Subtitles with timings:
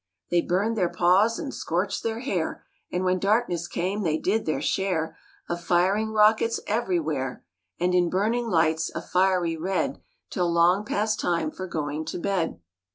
[0.31, 2.65] They burned their paws and scorched their hair.
[2.91, 5.15] And when darkness came they did their share
[5.47, 7.45] Of firing rockets everywhere,
[7.79, 10.01] And in burning lights, a fiery red,
[10.31, 12.59] Till long past time for going to bed.